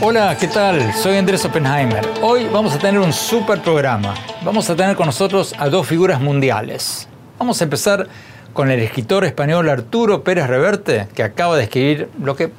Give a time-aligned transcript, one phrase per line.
[0.00, 0.92] Hola, ¿qué tal?
[0.94, 2.04] Soy Andrés Oppenheimer.
[2.22, 4.14] Hoy vamos a tener un super programa.
[4.42, 7.08] Vamos a tener con nosotros a dos figuras mundiales.
[7.38, 8.08] Vamos a empezar
[8.52, 12.50] con el escritor español Arturo Pérez Reverte, que acaba de escribir lo que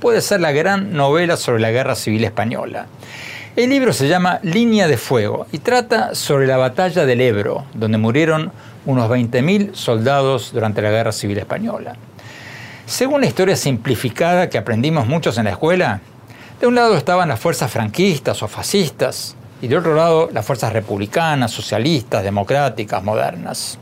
[0.00, 2.86] puede ser la gran novela sobre la Guerra Civil Española.
[3.56, 7.96] El libro se llama Línea de Fuego y trata sobre la batalla del Ebro, donde
[7.96, 8.52] murieron
[8.84, 11.96] unos 20.000 soldados durante la Guerra Civil Española.
[12.84, 16.02] Según la historia simplificada que aprendimos muchos en la escuela,
[16.60, 20.74] de un lado estaban las fuerzas franquistas o fascistas y de otro lado las fuerzas
[20.74, 23.78] republicanas, socialistas, democráticas, modernas.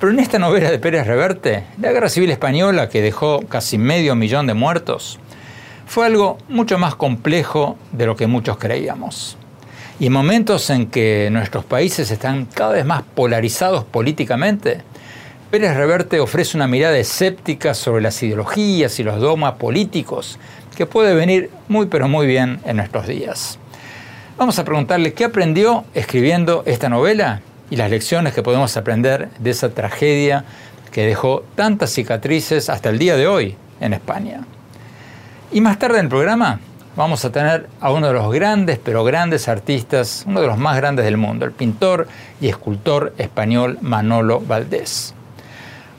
[0.00, 4.14] Pero en esta novela de Pérez Reverte, la Guerra Civil Española, que dejó casi medio
[4.14, 5.18] millón de muertos,
[5.92, 9.36] fue algo mucho más complejo de lo que muchos creíamos.
[10.00, 14.80] Y en momentos en que nuestros países están cada vez más polarizados políticamente,
[15.50, 20.38] Pérez Reverte ofrece una mirada escéptica sobre las ideologías y los dogmas políticos
[20.74, 23.58] que puede venir muy pero muy bien en nuestros días.
[24.38, 29.50] Vamos a preguntarle qué aprendió escribiendo esta novela y las lecciones que podemos aprender de
[29.50, 30.46] esa tragedia
[30.90, 34.46] que dejó tantas cicatrices hasta el día de hoy en España.
[35.52, 36.60] Y más tarde en el programa
[36.96, 40.78] vamos a tener a uno de los grandes, pero grandes artistas, uno de los más
[40.78, 42.08] grandes del mundo, el pintor
[42.40, 45.14] y escultor español Manolo Valdés.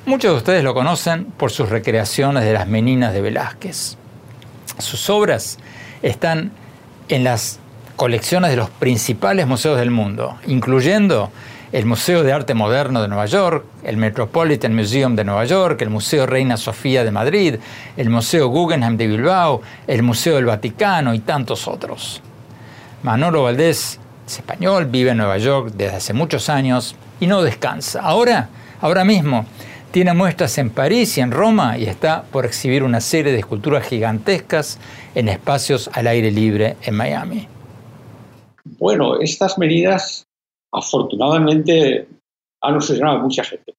[0.08, 3.96] Muchos de ustedes lo conocen por sus recreaciones de las Meninas de Velázquez.
[4.80, 5.60] Sus obras
[6.02, 6.52] están
[7.08, 7.60] en las
[7.96, 11.32] colecciones de los principales museos del mundo, incluyendo
[11.74, 15.90] el Museo de Arte Moderno de Nueva York, el Metropolitan Museum de Nueva York, el
[15.90, 17.56] Museo Reina Sofía de Madrid,
[17.98, 22.22] el Museo Guggenheim de Bilbao, el Museo del Vaticano y tantos otros.
[23.02, 28.02] Manolo Valdés es español, vive en Nueva York desde hace muchos años y no descansa.
[28.02, 29.48] Ahora, ahora mismo,
[29.90, 33.88] tiene muestras en París y en Roma y está por exhibir una serie de esculturas
[33.88, 34.78] gigantescas
[35.16, 37.48] en espacios al aire libre en Miami.
[38.64, 40.28] Bueno, estas medidas
[40.74, 42.08] afortunadamente
[42.62, 43.76] han obsesionado a mucha gente.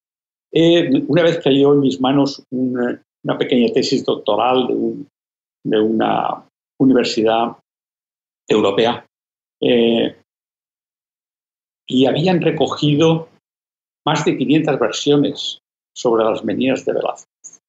[1.08, 4.68] una vez cayó en mis manos una, pequeña tesis doctoral
[5.64, 6.46] de, una
[6.78, 7.56] universidad
[8.48, 9.06] europea
[9.60, 10.16] eh,
[11.86, 13.28] y habían recogido
[14.06, 15.58] más de 500 versiones
[15.96, 17.60] sobre las meninas de Velázquez.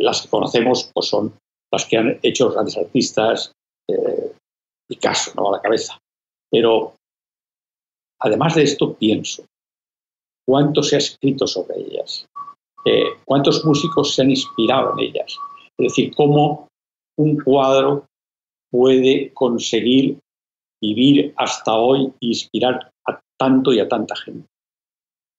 [0.00, 1.34] las que conocemos pues, son
[1.70, 3.52] las que han hecho grandes artistas,
[3.88, 4.32] eh,
[4.88, 5.50] Picasso, ¿no?
[5.50, 5.98] a la cabeza.
[6.50, 6.94] Pero
[8.20, 9.44] además de esto, pienso,
[10.46, 12.26] ¿cuánto se ha escrito sobre ellas?
[12.84, 15.36] Eh, ¿Cuántos músicos se han inspirado en ellas?
[15.78, 16.68] Es decir, cómo
[17.18, 18.06] un cuadro
[18.70, 20.18] puede conseguir
[20.80, 24.48] vivir hasta hoy e inspirar a tanto y a tanta gente.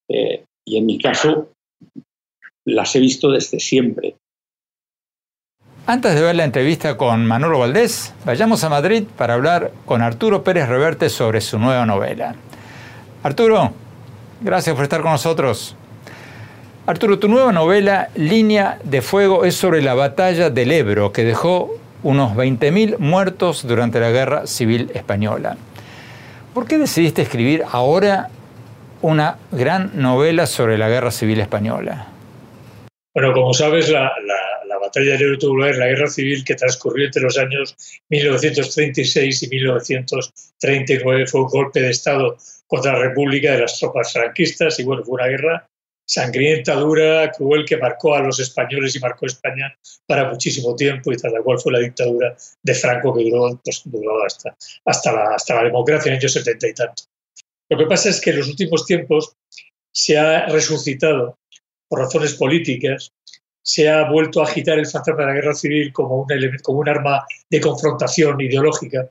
[0.10, 1.50] Eh, y en mi caso,
[2.66, 4.16] las he visto desde siempre.
[5.88, 10.44] Antes de ver la entrevista con Manolo Valdés, vayamos a Madrid para hablar con Arturo
[10.44, 12.36] Pérez Reverte sobre su nueva novela.
[13.24, 13.72] Arturo,
[14.42, 15.76] gracias por estar con nosotros.
[16.88, 21.78] Arturo, tu nueva novela, Línea de Fuego, es sobre la batalla del Ebro, que dejó
[22.02, 25.56] unos 20.000 muertos durante la Guerra Civil Española.
[26.56, 28.30] ¿Por qué decidiste escribir ahora
[29.04, 32.08] una gran novela sobre la Guerra Civil Española?
[33.14, 34.12] Bueno, como sabes, la,
[34.82, 37.76] batalla del Ebro tuvo lugar en la guerra civil que transcurrió entre los años
[38.10, 41.28] 1936 y 1939.
[41.28, 42.36] Fue un golpe de Estado
[42.72, 45.68] contra la República de las tropas franquistas y bueno, fue una guerra
[46.08, 49.78] sangrienta, dura, cruel, que marcó a los españoles y marcó a España
[50.08, 52.34] para muchísimo tiempo y tras la cual fue la dictadura
[52.64, 53.84] de Franco que duró, pues,
[54.86, 57.04] hasta, la democracia en el año setenta y tanto.
[57.70, 59.36] Lo que pasa es que en los últimos tiempos
[59.94, 61.38] se ha resucitado
[61.90, 63.12] por razones políticas,
[63.62, 66.28] se ha vuelto a agitar el fantasma de la guerra civil como un,
[66.64, 69.10] como un arma de confrontación ideológica.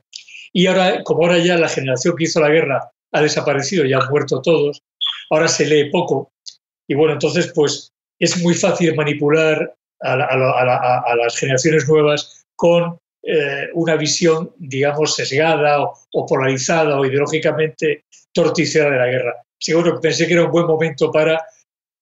[0.51, 4.09] Y ahora, como ahora ya la generación que hizo la guerra ha desaparecido, ya han
[4.09, 4.81] muerto todos,
[5.29, 6.31] ahora se lee poco.
[6.87, 13.95] Y bueno, entonces pues es muy fácil manipular a, las generaciones nuevas con eh, una
[13.95, 19.35] visión, digamos, sesgada o, polarizada o ideológicamente torticera de la guerra.
[19.59, 21.43] Seguro pensé que era un buen momento para,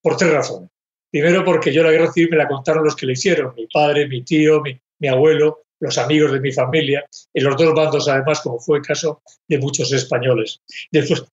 [0.01, 0.69] por tres razones.
[1.11, 4.07] Primero, porque yo la guerra civil me la contaron los que la hicieron, mi padre,
[4.07, 8.59] mi tío, mi abuelo, los amigos de mi familia, en los dos bandos además, como
[8.59, 10.61] fue el caso de muchos españoles.
[10.91, 11.23] Después,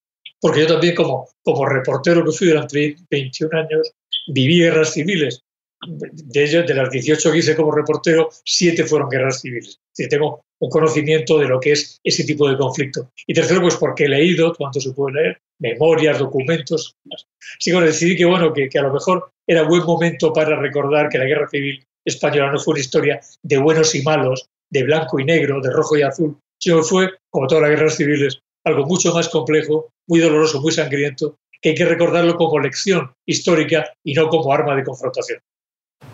[0.41, 3.93] porque yo también como, como reportero que fui durante 21 años,
[4.29, 5.43] viví guerras civiles.
[5.89, 9.79] De ellas, de las 18 que hice como reportero, 7 fueron guerras civiles.
[9.97, 13.13] Es tengo un conocimiento de lo que es ese tipo de conflicto.
[13.27, 16.97] Y tercero, pues porque he leído, cuanto se puede leer, memorias, documentos.
[17.13, 21.19] Así que decidí que, bueno, que a lo mejor era buen momento para recordar que
[21.19, 25.25] la guerra civil española no fue una historia de buenos y malos, de blanco y
[25.25, 29.29] negro, de rojo y azul, sino fue, como todas las guerras civiles, algo mucho más
[29.29, 34.53] complejo, muy doloroso, muy sangriento, que hay que recordarlo como lección histórica y no como
[34.53, 35.41] arma de confrontación.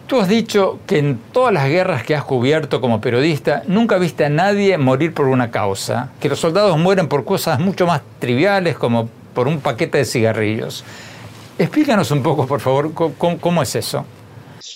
[0.06, 4.24] Tú has dicho que en todas las guerras que has cubierto como periodista nunca viste
[4.24, 8.76] a nadie morir por una causa, que los soldados mueren por cosas mucho más triviales
[8.76, 10.84] como por un paquete de cigarrillos.
[11.58, 14.04] Explícanos un poco, por favor, cómo, es eso.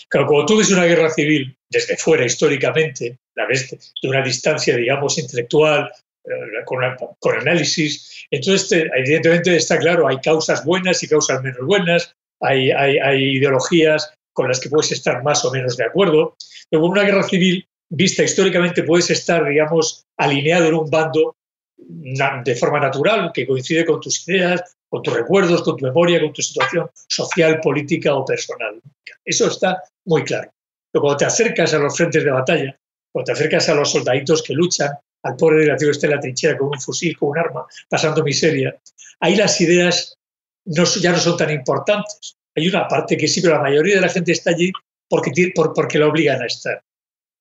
[0.08, 4.76] Claro, como tú ves una guerra civil desde fuera históricamente, la ves de una distancia,
[4.76, 5.90] digamos, intelectual,
[6.24, 8.26] eh, con, análisis.
[8.30, 14.48] Entonces, evidentemente está claro, hay causas buenas y causas menos buenas, hay, hay, ideologías con
[14.48, 16.36] las que puedes estar más o menos de acuerdo.
[16.70, 21.36] Pero en una guerra civil, vista históricamente, puedes estar, digamos, alineado en un bando
[21.76, 26.32] de forma natural, que coincide con tus ideas, con tus recuerdos, con tu memoria, con
[26.32, 28.80] tu situación social, política o personal.
[29.24, 30.50] Eso está muy claro.
[30.92, 32.78] Pero cuando te acercas a los frentes de batalla,
[33.12, 34.90] cuando te acercas a los soldaditos que luchan,
[35.22, 38.22] al pobre desgraciado que está en la trinchera con un fusil, con un arma, pasando
[38.22, 38.78] miseria.
[39.20, 40.16] Ahí las ideas
[40.64, 42.36] no, ya no son tan importantes.
[42.54, 44.72] Hay una parte que sí, pero la mayoría de la gente está allí
[45.08, 46.82] porque, por, porque la obligan a estar.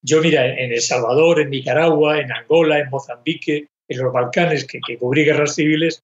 [0.01, 4.80] Yo, mira, en El Salvador, en Nicaragua, en Angola, en Mozambique, en los Balcanes, que,
[4.86, 6.03] que cubrí guerras civiles,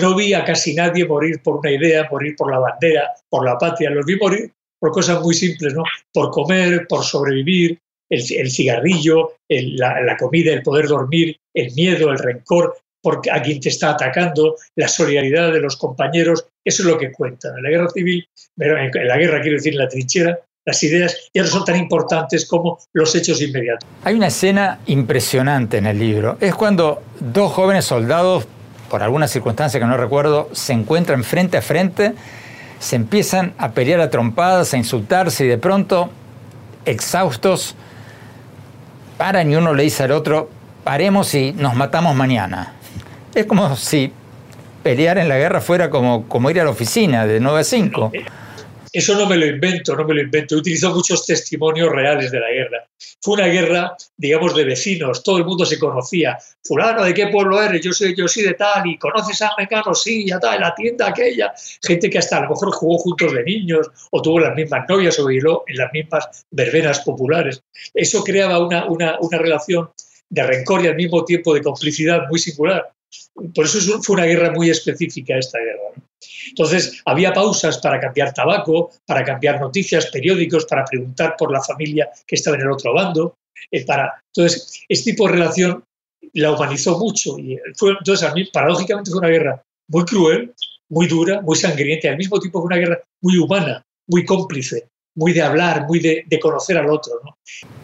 [0.00, 3.58] no vi a casi nadie morir por una idea, morir por la bandera, por la
[3.58, 3.90] patria.
[3.90, 5.84] Los vi morir por cosas muy simples, ¿no?
[6.12, 7.78] Por comer, por sobrevivir,
[8.10, 13.68] el, cigarrillo, la, comida, el poder dormir, el miedo, el rencor porque a quien te
[13.68, 17.48] está atacando, la solidaridad de los compañeros, eso es lo que cuenta.
[17.56, 18.24] En la guerra civil,
[18.58, 22.46] en la guerra quiero decir en la trinchera, las ideas ya no son tan importantes
[22.46, 23.88] como los hechos inmediatos.
[24.04, 26.36] Hay una escena impresionante en el libro.
[26.40, 28.46] Es cuando dos jóvenes soldados,
[28.92, 32.12] por alguna circunstancia que no recuerdo, se encuentran frente a frente,
[32.78, 36.10] se empiezan a pelear a trompadas, a insultarse y de pronto,
[36.84, 37.74] exhaustos,
[39.16, 40.50] paran y uno le dice al otro,
[40.84, 42.74] paremos y nos matamos mañana.
[43.34, 44.12] Es como si
[44.82, 48.12] pelear en la guerra fuera como, como ir a la oficina de 9 a 5.
[48.92, 50.54] Eso no me lo invento, no me lo invento.
[50.54, 52.86] He utilizado muchos testimonios reales de la guerra.
[53.22, 55.22] Fue una guerra, digamos, de vecinos.
[55.22, 56.36] Todo el mundo se conocía.
[56.62, 57.80] Fulano, ¿de qué pueblo eres?
[57.80, 58.86] Yo soy, yo soy de tal.
[58.86, 59.94] ¿Y conoces a Mecano?
[59.94, 61.54] Sí, ya en la tienda aquella.
[61.82, 65.18] Gente que hasta a lo mejor jugó juntos de niños o tuvo las mismas novias
[65.18, 67.62] o bailó en las mismas verbenas populares.
[67.94, 69.88] Eso creaba una, una, una relación
[70.28, 72.91] de rencor y al mismo tiempo de complicidad muy singular.
[73.54, 76.02] Por eso fue una guerra muy específica esta guerra.
[76.48, 82.10] Entonces, había pausas para cambiar tabaco, para cambiar noticias, periódicos, para preguntar por la familia
[82.26, 83.36] que estaba en el otro bando.
[83.70, 84.20] Eh, para...
[84.34, 85.84] Entonces, este tipo de relación
[86.34, 87.38] la humanizó mucho.
[87.38, 90.54] Y fue, entonces, a mí, paradójicamente, fue una guerra muy cruel,
[90.88, 94.88] muy dura, muy sangrienta, y al mismo tiempo fue una guerra muy humana, muy cómplice,
[95.16, 97.14] muy de hablar, muy de, de conocer al otro.
[97.24, 97.36] ¿no?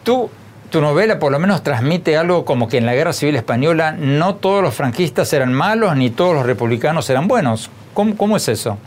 [0.03, 0.29] Tú
[0.69, 4.35] tu novela por lo menos transmite algo como que en la Guerra Civil Española no
[4.35, 7.69] todos los franquistas eran malos ni todos los republicanos eran buenos.
[7.93, 8.77] ¿Cómo, es eso?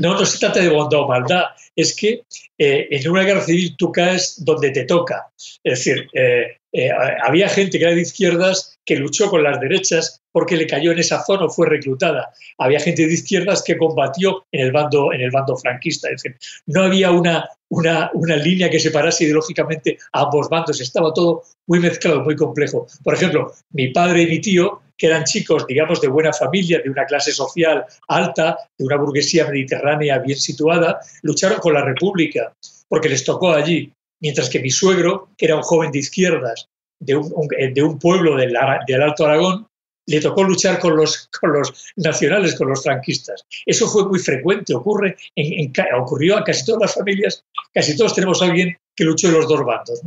[0.00, 1.44] No, no se trata de bondad o maldad,
[1.74, 2.22] es que
[2.58, 5.28] eh, en una guerra civil tú caes donde te toca.
[5.64, 6.90] Es decir, eh, eh,
[7.22, 10.98] había gente que era de izquierdas que luchó con las derechas porque le cayó en
[10.98, 12.30] esa zona o fue reclutada.
[12.58, 16.08] Había gente de izquierdas que combatió en el bando, en el bando franquista.
[16.08, 20.80] Es decir, no había una, una, una línea que separase ideológicamente a ambos bandos.
[20.80, 22.86] Estaba todo muy mezclado, muy complejo.
[23.02, 26.90] Por ejemplo, mi padre y mi tío que eran chicos, digamos, de buena familia, de
[26.90, 32.52] una clase social alta, de una burguesía mediterránea bien situada, lucharon con la República,
[32.86, 33.90] porque les tocó allí.
[34.20, 36.66] Mientras que mi suegro, que era un joven de izquierdas,
[37.00, 38.54] de un, de un pueblo del,
[38.86, 39.66] del, Alto Aragón,
[40.06, 43.44] le tocó luchar con los, con los nacionales, con los franquistas.
[43.66, 48.42] Eso fue muy frecuente, ocurre en, ocurrió a casi todas las familias, casi todos tenemos
[48.42, 50.02] a alguien que luchó en los dos bandos.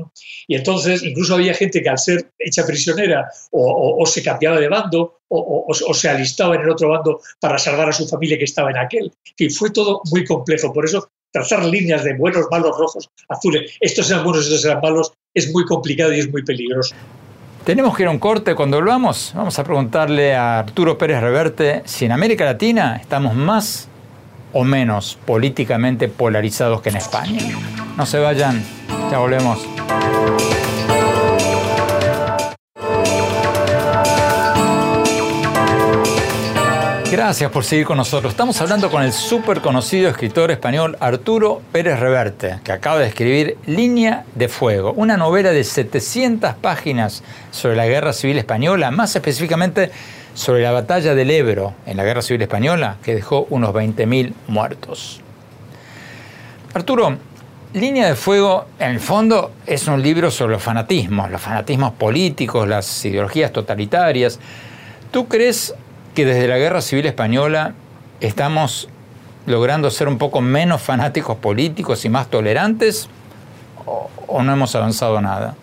[0.47, 5.19] Y entonces incluso había gente que al ser hecha prisionera o, se cambiaba de bando
[5.29, 8.77] o, se alistaba en el otro bando para salvar a su familia que estaba en
[8.77, 9.11] aquel.
[9.37, 10.71] Y fue todo muy complejo.
[10.71, 15.11] Por eso trazar líneas de buenos, malos, rojos, azules, estos eran buenos, estos eran malos,
[15.33, 16.95] es muy complicado y es muy peligroso.
[17.63, 18.55] Tenemos que ir a un corte.
[18.55, 23.87] Cuando volvamos, vamos a preguntarle a Arturo Pérez Reverte si en América Latina estamos más
[24.51, 27.41] o menos políticamente polarizados que en España.
[27.95, 28.61] No se vayan,
[29.09, 29.65] ya volvemos.
[37.13, 38.33] Gracias por seguir con nosotros.
[38.33, 43.55] Estamos hablando con el súper conocido escritor español Arturo Pérez Reverte, que acaba de escribir
[43.67, 49.91] Línea de Fuego, una novela de 700 páginas sobre la Guerra Civil Española, más específicamente
[50.33, 55.21] sobre la batalla del Ebro en la Guerra Civil Española, que dejó unos 20.000 muertos.
[56.73, 57.15] Arturo,
[57.75, 62.67] Línea de Fuego, en el fondo, es un libro sobre los fanatismos, los fanatismos políticos,
[62.67, 64.39] las ideologías totalitarias.
[65.11, 65.75] ¿Tú crees
[66.13, 67.73] que desde la Guerra Civil Española
[68.19, 68.87] estamos
[69.45, 73.09] logrando ser un poco menos fanáticos políticos y más tolerantes
[73.85, 75.55] o, no hemos avanzado nada?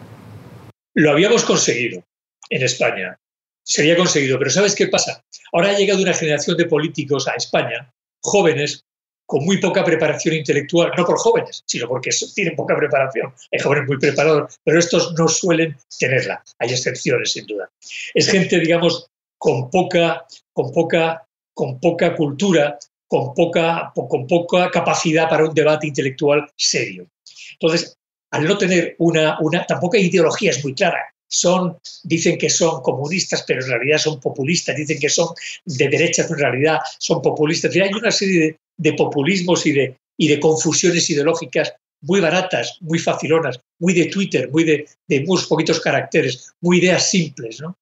[0.95, 2.03] Lo habíamos conseguido
[2.51, 3.19] en España.
[3.65, 5.25] Se había conseguido, pero ¿sabes qué pasa?
[5.53, 7.93] Ahora ha llegado una generación de políticos a España,
[8.23, 8.85] jóvenes,
[9.27, 13.33] con muy poca preparación intelectual, no por jóvenes, sino porque tienen poca preparación.
[13.53, 16.43] Hay jóvenes muy preparados, pero estos no suelen tenerla.
[16.59, 17.71] Hay excepciones, sin duda.
[18.13, 19.09] Es gente, digamos,
[19.41, 22.79] con poca, con poca, con poca cultura,
[23.09, 27.09] con poca, con poca capacidad para un debate intelectual serio.
[27.53, 27.97] Entonces,
[28.33, 31.07] al no tener una, una tampoco hay ideologías muy claras.
[31.27, 35.29] Son, dicen que son comunistas, pero en realidad son populistas, dicen que son
[35.65, 37.75] de derecha, pero en realidad son populistas.
[37.75, 43.59] hay una serie de, populismos y de, y de confusiones ideológicas muy baratas, muy facilonas,
[43.79, 47.61] muy de Twitter, muy de, de unos poquitos caracteres, muy ideas simples.
[47.61, 47.77] ¿no?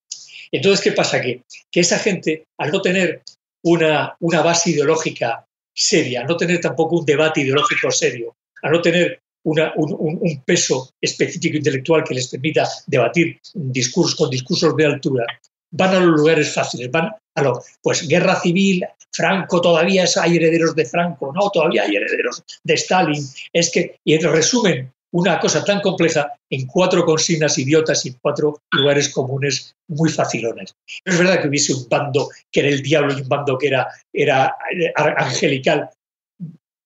[0.53, 1.21] Entonces, ¿qué pasa?
[1.21, 3.23] Que, que esa gente, al no tener
[3.65, 8.83] una, una base ideológica seria, al no tener tampoco un debate ideológico serio, al no
[8.83, 15.25] tener un, peso específico intelectual que les permita debatir discursos, con discursos de altura,
[15.71, 20.75] van a los lugares fáciles, van a lo, pues guerra civil, Franco todavía hay herederos
[20.75, 25.81] de Franco, no, todavía hay herederos de Stalin, es que, y resumen una cosa tan
[25.81, 30.75] compleja en cuatro consignas idiotas y cuatro lugares comunes muy facilones.
[31.05, 33.69] No es verdad que hubiese un bando que era el diablo y un bando que
[33.69, 34.55] era, era
[35.17, 35.89] angelical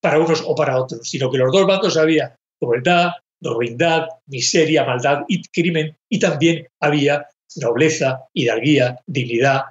[0.00, 5.24] para unos o para otros, sino que los dos bandos había crueldad, ruindad, miseria, maldad
[5.28, 7.26] y crimen, y también había
[7.56, 9.62] nobleza, hidalguía, dignidad,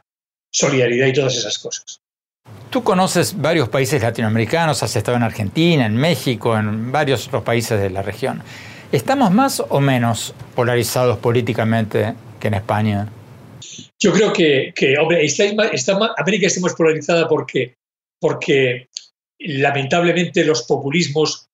[0.52, 2.02] solidaridad y todas esas cosas.
[2.72, 7.78] Tú conoces varios países latinoamericanos, has estado en Argentina, en México, en varios otros países
[7.78, 8.42] de la región.
[8.94, 13.10] ¿Estamos más o menos polarizados políticamente que en España?
[14.00, 15.28] Yo creo que, hombre,
[16.18, 17.76] América está más polarizada porque,
[18.22, 18.88] porque
[19.38, 21.50] lamentablemente los populismos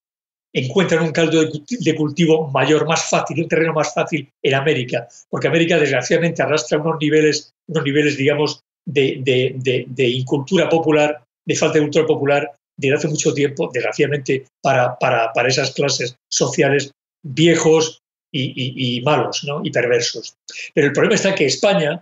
[0.53, 5.47] encuentran un caldo de cultivo mayor, más fácil, un terreno más fácil en América, porque
[5.47, 12.05] América desgraciadamente arrastra unos niveles, unos niveles digamos, de, incultura popular, de falta de cultura
[12.05, 16.91] popular desde hace mucho tiempo, desgraciadamente, para, para, para esas clases sociales
[17.23, 17.99] viejos
[18.31, 19.61] y, malos ¿no?
[19.63, 20.35] y perversos.
[20.73, 22.01] Pero el problema está que España,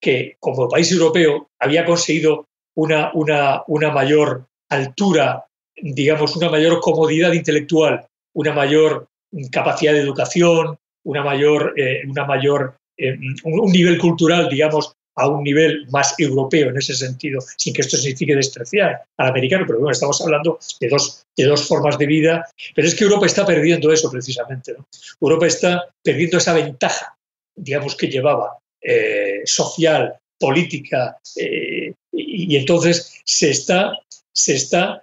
[0.00, 2.46] que como país europeo había conseguido
[2.76, 5.46] una, una, una mayor altura,
[5.76, 9.08] digamos, una mayor comodidad intelectual, una mayor
[9.50, 15.42] capacidad de educación, una mayor, eh, una mayor eh, un, nivel cultural, digamos, a un
[15.42, 19.92] nivel más europeo en ese sentido, sin que esto signifique despreciar al americano, pero bueno,
[19.92, 23.92] estamos hablando de dos, de dos formas de vida, pero es que Europa está perdiendo
[23.92, 24.76] eso precisamente.
[25.20, 27.16] Europa está perdiendo esa ventaja,
[27.56, 33.92] digamos, que llevaba eh, social, política, eh, y, entonces se está,
[34.32, 35.02] se está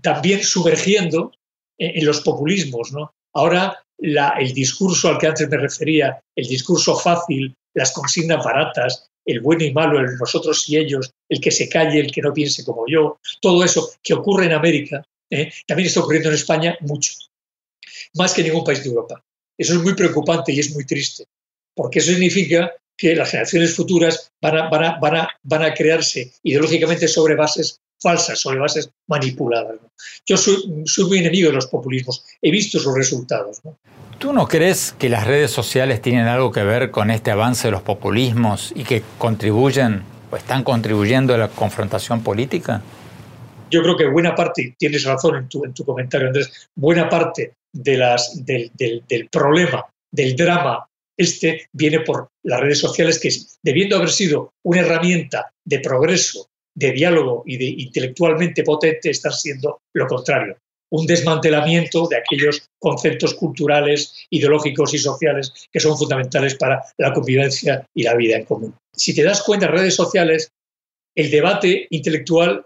[0.00, 1.32] también sumergiendo
[1.78, 2.92] en, los populismos.
[2.92, 3.12] ¿no?
[3.34, 9.40] Ahora el discurso al que antes me refería, el discurso fácil, las consignas baratas, el
[9.40, 12.64] bueno y malo, el nosotros y ellos, el que se calle, el que no piense
[12.64, 15.52] como yo, todo eso que ocurre en América, ¿eh?
[15.66, 17.12] también está ocurriendo en España mucho,
[18.14, 19.22] más que en ningún país de Europa.
[19.58, 21.24] Eso es muy preocupante y es muy triste,
[21.74, 28.58] porque eso significa que las generaciones futuras van a, crearse ideológicamente sobre bases falsas, sobre
[28.58, 29.78] bases manipuladas.
[30.24, 33.60] Yo soy, soy, muy enemigo de los populismos, he visto sus resultados.
[34.18, 37.72] ¿Tú no crees que las redes sociales tienen algo que ver con este avance de
[37.72, 42.80] los populismos y que contribuyen o están contribuyendo a la confrontación política?
[43.70, 47.52] Yo creo que buena parte, tienes razón en tu, en tu comentario Andrés, buena parte
[47.72, 50.86] del problema, del drama
[51.18, 53.30] este viene por las redes sociales que
[53.62, 59.80] debiendo haber sido una herramienta de progreso, de diálogo y de intelectualmente potente, están siendo
[59.94, 60.56] lo contrario
[60.90, 67.86] un desmantelamiento de aquellos conceptos culturales, ideológicos y sociales que son fundamentales para la convivencia
[67.94, 68.74] y la vida en común.
[68.92, 70.50] Si te das cuenta, en redes sociales,
[71.14, 72.64] el debate intelectual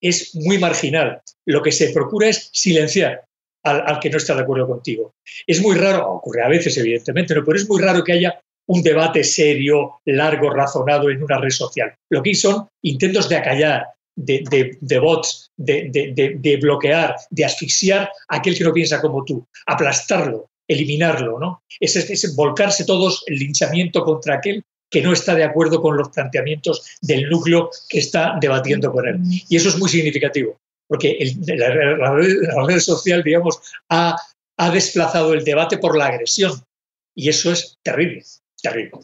[0.00, 1.20] es muy marginal.
[1.46, 3.24] Lo que se procura es silenciar
[3.62, 5.14] al, que no está de acuerdo contigo.
[5.46, 9.24] Es muy raro, ocurre a veces evidentemente, pero es muy raro que haya un debate
[9.24, 11.94] serio, largo, razonado en una red social.
[12.10, 18.64] Lo que son intentos de acallar, de, bots, de, bloquear, de asfixiar a aquel que
[18.64, 21.62] no piensa como tú, aplastarlo, eliminarlo, ¿no?
[21.80, 26.10] Es, es, volcarse todos el linchamiento contra aquel que no está de acuerdo con los
[26.10, 29.18] planteamientos del núcleo que está debatiendo con él.
[29.48, 34.16] Y eso es muy significativo, porque la, red, social, digamos, ha,
[34.56, 36.52] ha desplazado el debate por la agresión.
[37.16, 38.22] Y eso es terrible,
[38.62, 39.00] terrible.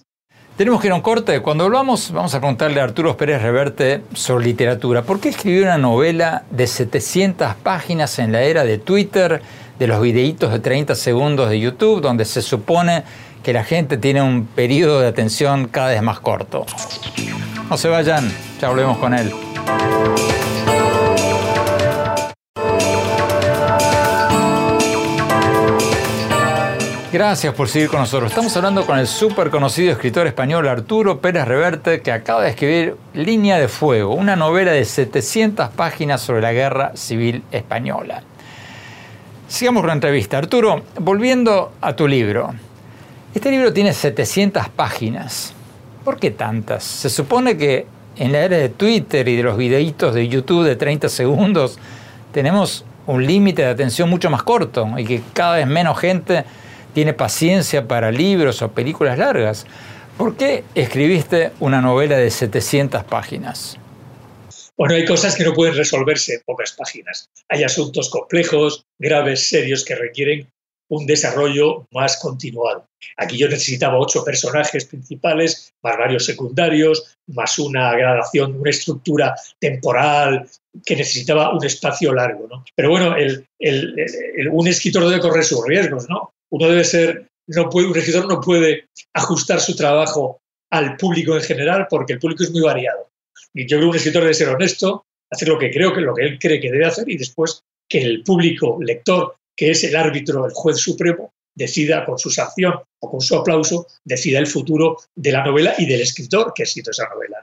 [0.61, 1.41] Tenemos que ir a un corte.
[1.41, 5.01] Cuando volvamos, vamos a preguntarle a Arturo Pérez Reverte sobre literatura.
[5.01, 9.41] ¿Por qué escribió una novela de 700 páginas en la era de Twitter,
[9.79, 13.05] de los videitos de 30 segundos de YouTube, donde se supone
[13.43, 16.67] que la gente tiene un periodo de atención cada vez más corto?
[17.71, 19.33] No se vayan, ya volvemos con él.
[27.13, 28.31] Gracias por seguir con nosotros.
[28.31, 32.97] Estamos hablando con el súper conocido escritor español Arturo Pérez Reverte, que acaba de escribir
[33.15, 38.23] Línea de Fuego, una novela de 700 páginas sobre la guerra civil española.
[39.49, 40.39] Sigamos con la entrevista.
[40.39, 42.55] Arturo, volviendo a tu libro.
[43.35, 45.53] Este libro tiene 700 páginas.
[46.05, 46.85] ¿Por qué tantas?
[46.85, 47.87] Se supone que
[48.19, 51.77] en la era de Twitter y de los videitos de YouTube de 30 segundos
[52.31, 56.45] tenemos un límite de atención mucho más corto y que cada vez menos gente
[56.93, 59.67] tiene paciencia para libros o películas largas.
[60.17, 63.79] ¿Por qué escribiste una novela de 700 páginas?
[64.77, 67.29] Bueno, hay cosas que no pueden resolverse en pocas páginas.
[67.49, 70.49] Hay asuntos complejos, graves, serios, que requieren
[70.91, 72.87] un desarrollo más continuado.
[73.17, 80.49] Aquí yo necesitaba ocho personajes principales, más varios secundarios, más una gradación, una estructura temporal
[80.85, 82.49] que necesitaba un espacio largo.
[82.49, 82.65] ¿no?
[82.75, 83.15] Pero bueno,
[84.51, 86.09] un escritor debe correr sus riesgos.
[86.09, 86.33] ¿no?
[86.51, 91.43] Uno debe ser, no puede, un escritor no puede ajustar su trabajo al público en
[91.43, 93.09] general porque el público es muy variado.
[93.55, 96.15] Y yo creo que un escritor debe ser honesto, hacer lo que creo que lo
[96.15, 99.95] que él cree que debe hacer y después que el público lector que es el
[99.97, 104.97] árbitro, el juez supremo, decida con su sanción o con su aplauso, decida el futuro
[105.15, 107.37] de la novela y del escritor que ha escrito esa novela.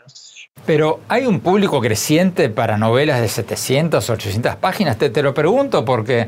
[0.65, 4.98] Pero hay un público creciente para novelas de 700, 800 páginas.
[4.98, 6.28] Te, te, lo pregunto porque,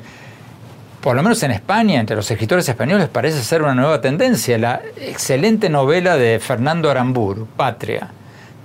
[1.01, 4.57] por lo menos en España, entre los escritores españoles parece ser una nueva tendencia.
[4.57, 8.11] La excelente novela de Fernando Arambur, Patria,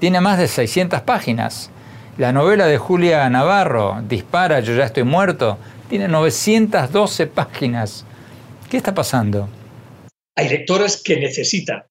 [0.00, 1.70] tiene más de 600 páginas.
[2.18, 8.04] La novela de Julia Navarro, Dispara, yo ya estoy muerto, tiene 912 páginas.
[8.68, 9.48] ¿Qué está pasando?
[10.36, 11.84] Hay lectores que necesitan.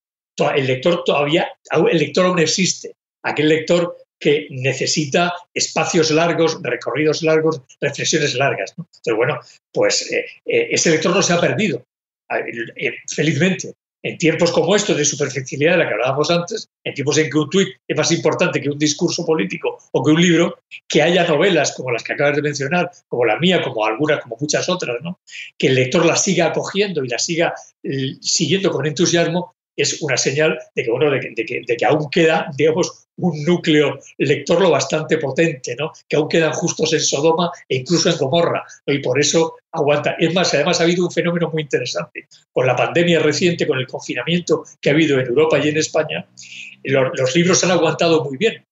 [0.56, 1.48] El lector todavía,
[1.90, 2.96] el lector aún existe.
[3.24, 8.74] Aquel lector que necesita espacios largos, recorridos largos, reflexiones largas.
[9.04, 9.40] Pero bueno,
[9.72, 11.86] pues eh, eh, ese lector no se ha perdido,
[12.30, 13.74] eh, felizmente
[14.04, 17.38] en tiempos como estos de superficialidad de la que hablábamos antes, en tiempos en que
[17.38, 21.26] un tuit es más importante que un discurso político o que un libro, que haya
[21.26, 24.98] novelas como las que acabas de mencionar, como la mía, como algunas, como muchas otras,
[25.02, 25.22] ¿no?
[25.58, 30.18] que el lector las siga acogiendo y las siga eh, siguiendo con entusiasmo, es una
[30.18, 34.72] señal de que, bueno, de que, de que, aún queda, digamos, un núcleo lector lo
[34.72, 35.92] bastante potente, ¿no?
[36.08, 40.16] que aún quedan justos en Sodoma e incluso en Gomorra, y por eso aguanta.
[40.20, 42.28] Es más, además ha habido un fenómeno muy interesante.
[42.52, 46.26] Con la pandemia reciente, con el confinamiento que ha habido en Europa y en España,
[46.84, 48.66] los, libros han aguantado muy bien.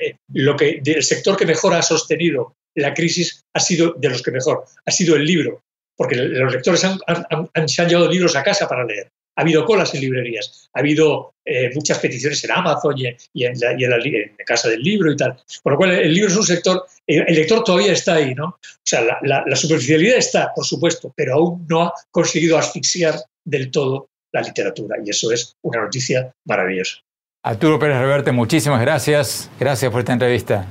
[0.00, 4.22] Eh, lo que, el sector que mejor ha sostenido la crisis ha sido de los
[4.22, 5.62] que mejor, ha sido el libro,
[5.96, 10.00] porque los lectores se han llevado libros a casa para leer ha habido colas en
[10.00, 15.16] librerías, ha habido eh, muchas peticiones en Amazon y, en, la, casa del libro y
[15.16, 15.36] tal.
[15.62, 18.46] Por lo cual, el libro es un sector, el, lector todavía está ahí, ¿no?
[18.46, 24.08] O sea, la, superficialidad está, por supuesto, pero aún no ha conseguido asfixiar del todo
[24.32, 26.96] la literatura y eso es una noticia maravillosa.
[27.44, 29.48] Arturo Pérez Reverte, muchísimas gracias.
[29.60, 30.66] Gracias por esta entrevista.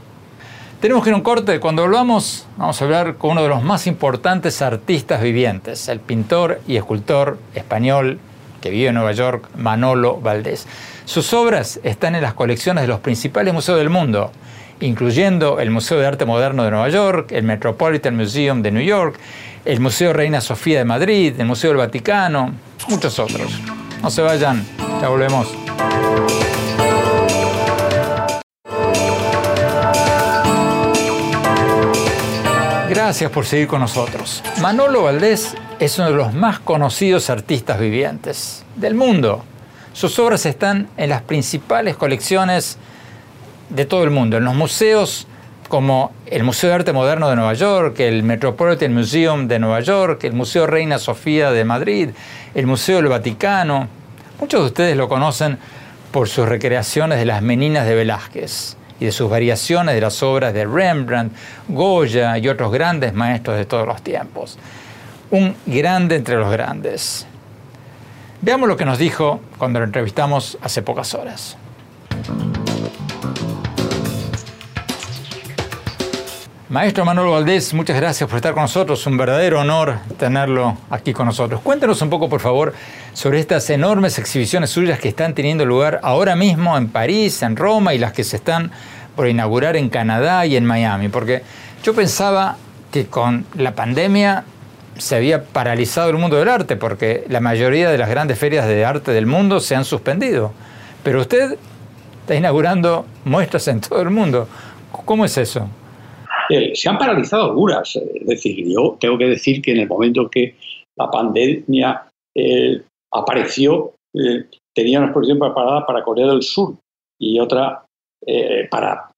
[0.82, 1.62] Tenemos que ir a un corte.
[1.62, 6.60] Cuando volvamos, vamos a hablar con uno de los más importantes artistas vivientes, el pintor
[6.68, 8.20] y escultor español
[8.62, 10.68] que vive en Nueva York, Manolo Valdés.
[11.06, 14.32] Sus obras están en las colecciones de los principales museos del mundo,
[14.80, 19.20] incluyendo el Museo de Arte Moderno de Nueva York, el Metropolitan Museum de New York,
[19.66, 22.54] el Museo Reina Sofía de Madrid, el Museo del Vaticano,
[22.90, 23.60] muchos otros.
[24.02, 24.66] No se vayan,
[25.02, 25.48] ya volvemos.
[32.98, 34.42] Gracias por seguir con nosotros.
[34.60, 39.46] Manolo Valdés es uno de los más conocidos artistas vivientes del mundo.
[39.94, 42.80] Sus obras están en las principales colecciones
[43.70, 45.28] de todo el mundo, en los museos
[45.70, 50.24] como el Museo de Arte Moderno de Nueva York, el Metropolitan Museum de Nueva York,
[50.24, 52.10] el Museo Reina Sofía de Madrid,
[52.56, 53.88] el Museo del Vaticano.
[54.40, 55.60] Muchos de ustedes lo conocen
[56.12, 60.54] por sus recreaciones de las Meninas de Velázquez y de sus variaciones de las obras
[60.54, 61.34] de Rembrandt,
[61.68, 64.58] Goya y otros grandes maestros de todos los tiempos.
[65.32, 67.28] Un grande entre los grandes.
[68.42, 71.58] Veamos lo que nos dijo cuando lo entrevistamos hace pocas horas.
[76.70, 79.08] Maestro Manuel Valdés, muchas gracias por estar con nosotros.
[79.08, 81.62] Un verdadero honor tenerlo aquí con nosotros.
[81.62, 82.74] Cuéntenos un poco, por favor,
[83.18, 87.96] sobre estas enormes exhibiciones suyas que están teniendo lugar ahora mismo en París, en Roma
[87.96, 88.70] y las que se están
[89.16, 91.10] por inaugurar en Canadá y en Miami.
[91.10, 91.42] Porque
[91.84, 92.58] yo pensaba
[92.92, 94.44] que con la pandemia
[95.00, 98.86] se había paralizado el mundo del arte, porque la mayoría de las grandes ferias de
[98.86, 100.54] arte del mundo se han suspendido.
[101.02, 101.58] Pero usted
[102.22, 104.48] está inaugurando muestras en todo el mundo.
[104.92, 105.68] ¿Cómo es eso?
[106.52, 107.96] Eh, se han paralizado algunas.
[107.96, 110.56] Es decir, yo tengo que decir que en el momento que
[110.96, 112.04] la pandemia
[112.36, 112.84] eh,
[113.18, 116.76] apareció, eh, tenía una exposición preparada para Corea del Sur
[117.20, 117.86] y otra
[118.26, 119.12] eh, para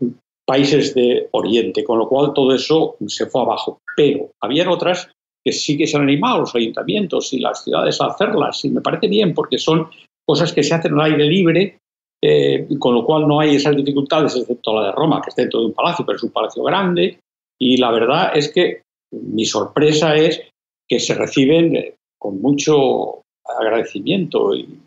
[0.46, 3.80] países de Oriente, con lo cual todo eso se fue abajo.
[3.96, 5.10] Pero había otras
[5.46, 8.82] que sí que se han animado los ayuntamientos y las ciudades a hacerlas, y me
[8.82, 9.88] parece bien porque son
[10.28, 11.78] cosas que se hacen al aire libre,
[12.22, 15.62] eh, con lo cual no hay esas dificultades, excepto la de Roma, que está dentro
[15.62, 17.20] de un palacio, pero es un palacio grande,
[17.60, 18.82] y la verdad es que
[19.12, 20.42] mi sorpresa es
[20.88, 23.22] que se reciben con mucho
[23.60, 24.80] agradecimiento y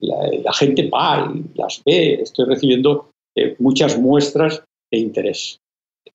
[0.00, 2.14] la, gente va y las ve.
[2.22, 5.58] Estoy recibiendo eh, muchas muestras de interés.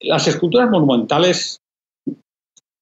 [0.02, 1.58] Las esculturas monumentales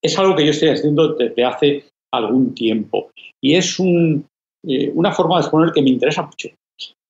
[0.04, 5.36] es algo que yo estoy haciendo desde hace algún tiempo y es eh, una forma
[5.36, 6.50] de exponer que me interesa mucho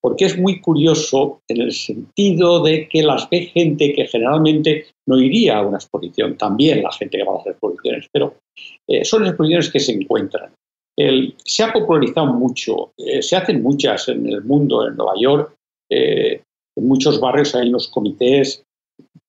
[0.02, 5.20] porque es muy curioso en el sentido de que las ve gente que generalmente no
[5.20, 8.36] iría a una exposición, también la gente que va a hacer exposiciones, pero
[8.88, 10.52] eh, son exposiciones que se encuentran
[10.98, 15.56] se ha popularizado mucho, eh, se hacen muchas en el mundo, en Nueva York,
[15.90, 16.42] eh,
[16.76, 18.64] en muchos barrios hay unos comités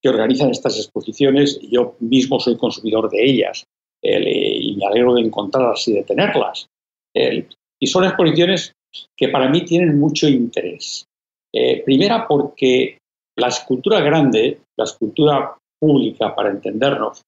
[0.01, 3.65] que organizan estas exposiciones, yo mismo soy consumidor de ellas
[4.05, 6.67] y me alegro de encontrarlas y de tenerlas.
[7.15, 8.75] y son exposiciones
[9.17, 11.07] que para mí tienen mucho interés.
[11.53, 12.99] Eh, primera porque
[13.37, 17.23] la escultura grande, la escultura pública, para entendernos,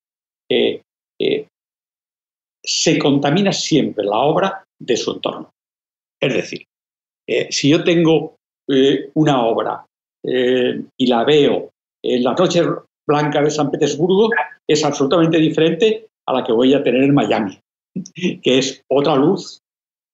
[2.64, 5.50] se contamina siempre la obra de su entorno.
[6.20, 6.64] Es decir,
[7.28, 8.36] eh, si yo tengo
[8.68, 9.84] eh, una obra
[10.24, 11.70] eh, y la veo
[12.02, 12.62] en la noche
[13.06, 14.30] blanca de San Petersburgo,
[14.66, 17.58] es absolutamente diferente a la que voy a tener en Miami,
[18.14, 19.60] que es otra luz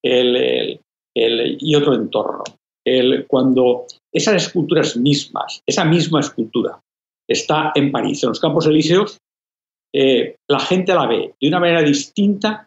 [0.02, 2.42] y otro entorno.
[3.28, 6.80] cuando esas esculturas mismas, esa misma escultura,
[7.28, 9.18] está en París, en los Campos Elíseos,
[9.92, 12.66] eh, la gente la ve de una manera distinta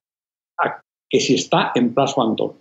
[0.58, 2.60] a que si está en Plaza Antón.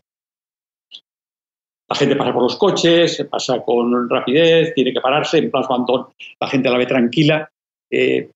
[1.88, 5.74] La gente pasa por los coches, se pasa con rapidez, tiene que pararse en Plaza
[5.74, 6.06] Antón,
[6.40, 7.50] la gente la ve tranquila.
[7.90, 8.30] Eh,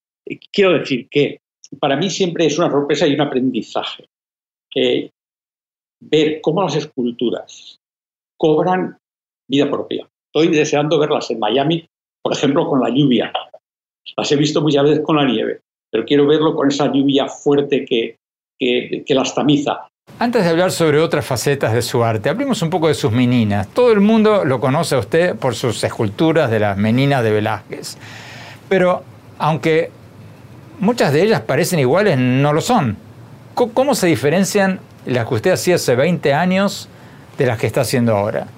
[0.52, 1.40] quiero decir que
[1.80, 4.08] para mí siempre es una sorpresa y un aprendizaje
[6.00, 7.80] ver cómo las esculturas
[8.36, 8.98] cobran
[9.48, 10.08] vida propia.
[10.26, 11.88] Estoy deseando verlas en Miami,
[12.22, 13.32] por ejemplo, con la lluvia.
[14.16, 15.60] Las he visto muchas veces con la nieve
[15.96, 18.18] pero quiero verlo con esa lluvia fuerte que,
[18.58, 19.88] que, las tamiza.
[20.18, 23.66] Antes de hablar sobre otras facetas de su arte, hablemos un poco de sus meninas.
[23.72, 27.96] Todo el mundo lo conoce a usted por sus esculturas de las meninas de Velázquez.
[28.68, 29.04] Pero
[29.38, 29.88] aunque
[30.80, 32.98] muchas de ellas parecen iguales, no lo son.
[33.54, 36.90] ¿Cómo se diferencian las que usted hacía hace 20 años
[37.38, 38.48] de las que está haciendo ahora?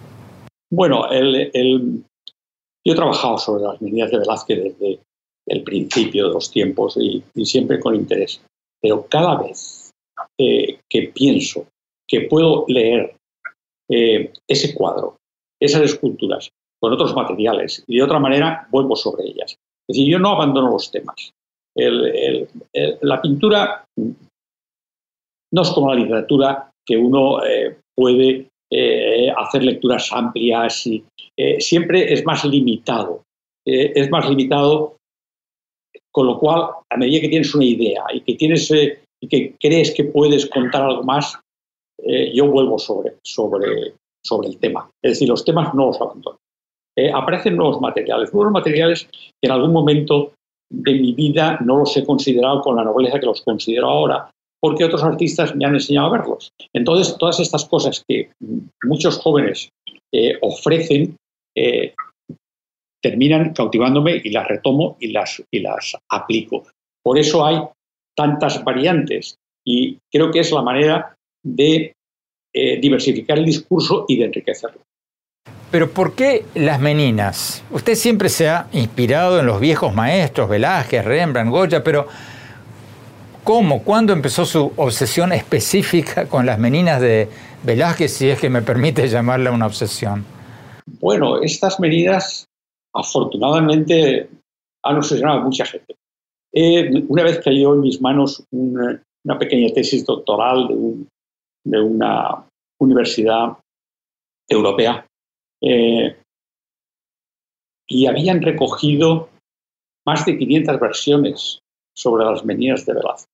[0.72, 2.02] Bueno, el,
[2.84, 4.98] yo he trabajado sobre las meninas de Velázquez desde,
[5.48, 8.40] el principio de los tiempos y, siempre con interés.
[8.80, 9.90] Pero cada vez
[10.38, 11.66] eh, que pienso
[12.06, 13.14] que puedo leer
[13.90, 15.16] eh, ese cuadro,
[15.60, 19.56] esas esculturas, con otros materiales y de otra manera vuelvo sobre ellas.
[19.88, 21.32] Es decir, yo no abandono los temas.
[21.74, 28.48] la pintura no es como la literatura que uno eh, puede
[29.36, 31.02] hacer lecturas amplias y
[31.58, 33.22] siempre es más limitado.
[33.64, 34.97] es más limitado,
[36.12, 39.92] con lo cual, a medida que tienes una idea y que, tienes, y que crees
[39.94, 41.38] que puedes contar algo más,
[42.32, 43.94] yo vuelvo sobre, sobre,
[44.24, 44.88] sobre el tema.
[45.02, 46.38] Es decir, los temas no los abandono.
[47.14, 50.32] aparecen nuevos materiales, nuevos materiales que en algún momento
[50.70, 54.84] de mi vida no los he considerado con la nobleza que los considero ahora, porque
[54.84, 56.52] otros artistas me han enseñado a verlos.
[56.72, 58.30] Entonces, todas estas cosas que
[58.82, 59.70] muchos jóvenes
[60.12, 61.16] eh, ofrecen
[61.56, 61.94] eh,
[63.08, 66.64] terminan cautivándome y las retomo y las, y las aplico.
[67.02, 67.58] Por eso hay
[68.14, 71.92] tantas variantes y creo que es la manera de
[72.54, 74.80] eh, diversificar el discurso y de enriquecerlo.
[75.70, 77.62] Pero ¿por qué las meninas?
[77.70, 82.08] Usted siempre se ha inspirado en los viejos maestros, Velázquez, Rembrandt, Goya, pero
[83.48, 83.82] ¿Cómo?
[83.82, 87.30] ¿Cuándo empezó su obsesión específica con las meninas de
[87.62, 90.22] Velázquez, si es que me permite llamarla una obsesión?
[91.00, 92.47] Bueno, estas meninas
[92.94, 94.28] afortunadamente
[94.84, 95.96] han obsesionado a mucha gente.
[96.52, 99.02] Eh, una vez cayó en mis manos una,
[99.38, 100.68] pequeña tesis doctoral
[101.64, 102.46] de, una
[102.80, 103.58] universidad
[104.48, 105.06] europea
[105.62, 106.16] eh,
[107.86, 109.28] y habían recogido
[110.06, 111.58] más de 500 versiones
[111.94, 113.28] sobre las meninas de Velázquez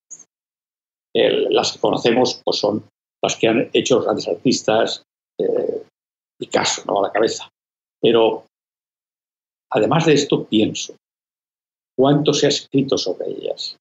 [1.14, 2.84] las que conocemos pues son
[3.22, 5.02] las que han hecho los grandes artistas,
[5.38, 5.82] eh,
[6.38, 6.98] Picasso, ¿no?
[6.98, 7.48] a la cabeza.
[8.00, 8.44] Pero
[9.74, 10.96] además de esto, pienso,
[11.96, 13.76] ¿cuánto se ha escrito sobre ellas?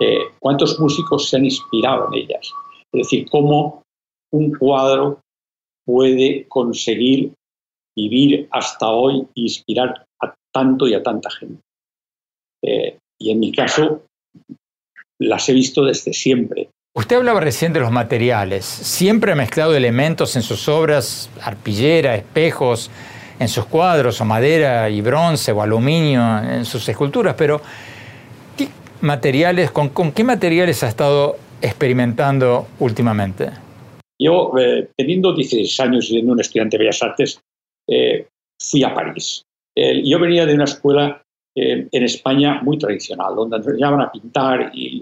[0.00, 2.52] Eh, ¿Cuántos músicos se han inspirado en ellas?
[2.92, 3.82] Es decir, cómo
[4.32, 5.20] un cuadro
[5.86, 7.32] puede conseguir
[7.96, 11.62] vivir hasta hoy e inspirar a tanto y a tanta gente.
[12.62, 14.02] Eh, y en mi caso,
[15.20, 16.68] las he visto desde siempre.
[16.94, 18.64] Usted hablaba recién de los materiales.
[18.64, 22.90] Siempre ha mezclado elementos en sus obras, arpillera, espejos,
[23.38, 27.60] en sus cuadros, o madera y bronce, o aluminio en sus esculturas, pero
[28.56, 28.68] ¿qué
[29.00, 33.50] materiales, con, qué materiales ha estado experimentando últimamente?
[34.20, 37.40] Yo, eh, teniendo 16 años y siendo un estudiante de Bellas Artes,
[37.88, 38.26] eh,
[38.60, 39.42] fui a París.
[39.76, 41.22] yo venía de una escuela
[41.56, 45.00] eh, en España muy tradicional, donde enseñaban a pintar y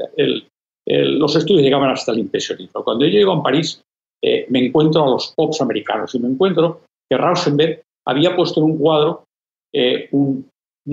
[0.86, 2.84] los estudios llegaban hasta el impresionismo.
[2.84, 3.82] Cuando yo llego a París,
[4.22, 8.66] eh, me encuentro a los pops americanos y me encuentro que Rauschenberg había puesto en
[8.72, 9.24] un cuadro
[9.72, 10.48] eh, un,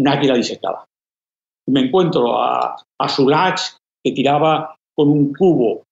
[0.05, 0.85] águila disecada.
[1.67, 3.55] Y me encuentro a, a
[4.03, 5.83] que tiraba con un cubo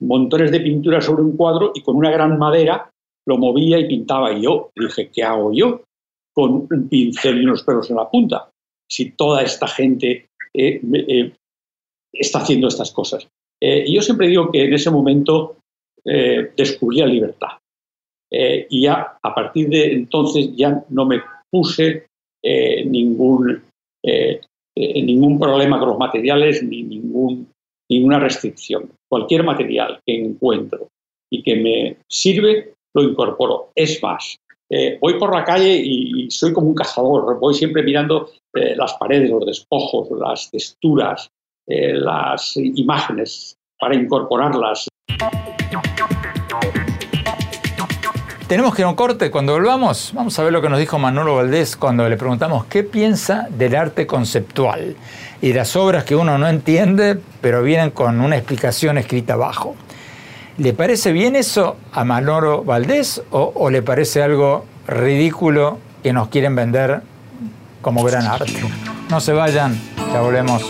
[0.00, 2.90] montones de pintura sobre un cuadro y con una gran madera
[3.26, 4.32] lo movía y pintaba.
[4.32, 5.82] Y yo dije, ¿qué hago yo
[6.34, 8.52] con un pincel y unos pelos en la punta?
[8.92, 11.32] si toda esta gente eh, eh,
[12.12, 13.26] está haciendo estas cosas.
[13.58, 15.56] Eh, y yo siempre digo que en ese momento
[16.04, 17.50] descubrí la libertad.
[18.34, 22.06] Y ya a partir de entonces ya no me puse
[22.42, 23.62] ningún,
[24.74, 27.48] ningún problema con los materiales ni ningún,
[27.90, 28.90] ninguna restricción.
[29.08, 30.88] Cualquier material que encuentro
[31.30, 33.70] y que me sirve, lo incorporo.
[33.74, 34.36] Es más,
[34.70, 38.94] eh, voy por la calle y, soy como un cazador, voy siempre mirando eh, las
[38.94, 41.28] paredes, los despojos, las texturas,
[41.66, 44.88] eh, las imágenes para incorporarlas.
[48.52, 49.30] Tenemos que ir un corte.
[49.30, 52.84] Cuando volvamos, vamos a ver lo que nos dijo Manolo Valdés cuando le preguntamos qué
[52.84, 54.94] piensa del arte conceptual
[55.40, 59.74] y las obras que uno no entiende, pero vienen con una explicación escrita abajo.
[60.58, 66.54] ¿Le parece bien eso a Manolo Valdés o, le parece algo ridículo que nos quieren
[66.54, 67.00] vender
[67.80, 68.52] como gran arte?
[69.08, 69.80] No se vayan,
[70.12, 70.62] ya volvemos.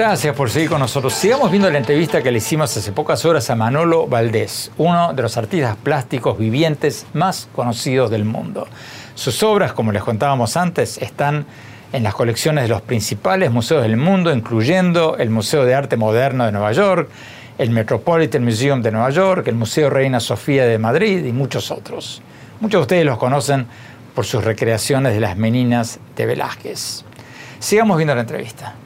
[0.00, 1.12] Gracias por seguir con nosotros.
[1.12, 5.20] Sigamos viendo la entrevista que le hicimos hace pocas horas a Manolo Valdés, uno de
[5.20, 8.66] los artistas plásticos vivientes más conocidos del mundo.
[9.14, 11.44] Sus obras, como les contábamos antes, están
[11.92, 16.46] en las colecciones de los principales museos del mundo, incluyendo el Museo de Arte Moderno
[16.46, 17.10] de Nueva York,
[17.58, 22.22] el Metropolitan Museum de Nueva York, el Museo Reina Sofía de Madrid y muchos otros.
[22.60, 23.66] Muchos de ustedes los conocen
[24.14, 27.04] por sus recreaciones de las meninas de Velázquez.
[27.58, 28.76] Sigamos viendo la entrevista.